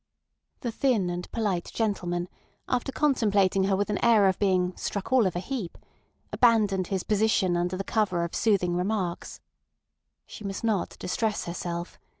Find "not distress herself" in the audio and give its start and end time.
10.63-11.99